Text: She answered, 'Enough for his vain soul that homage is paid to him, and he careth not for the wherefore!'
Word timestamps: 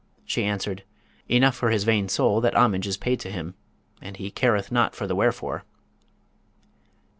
She 0.25 0.43
answered, 0.45 0.81
'Enough 1.29 1.55
for 1.55 1.69
his 1.69 1.83
vain 1.83 2.09
soul 2.09 2.41
that 2.41 2.55
homage 2.55 2.87
is 2.87 2.97
paid 2.97 3.19
to 3.19 3.29
him, 3.29 3.53
and 4.01 4.17
he 4.17 4.31
careth 4.31 4.71
not 4.71 4.95
for 4.95 5.05
the 5.05 5.13
wherefore!' 5.15 5.63